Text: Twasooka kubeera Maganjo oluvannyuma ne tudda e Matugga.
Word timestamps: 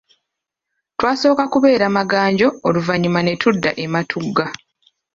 Twasooka 0.97 1.43
kubeera 1.53 1.85
Maganjo 1.97 2.47
oluvannyuma 2.67 3.19
ne 3.23 3.33
tudda 3.41 3.71
e 3.83 3.85
Matugga. 3.93 4.45